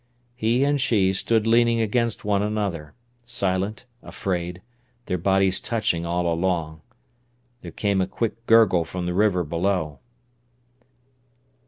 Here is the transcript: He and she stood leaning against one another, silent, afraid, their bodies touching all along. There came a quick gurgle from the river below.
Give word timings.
He 0.33 0.63
and 0.63 0.81
she 0.81 1.13
stood 1.13 1.45
leaning 1.45 1.79
against 1.79 2.25
one 2.25 2.41
another, 2.41 2.95
silent, 3.23 3.85
afraid, 4.01 4.63
their 5.05 5.19
bodies 5.19 5.59
touching 5.59 6.07
all 6.07 6.25
along. 6.25 6.81
There 7.61 7.69
came 7.69 8.01
a 8.01 8.07
quick 8.07 8.47
gurgle 8.47 8.83
from 8.83 9.05
the 9.05 9.13
river 9.13 9.43
below. 9.43 9.99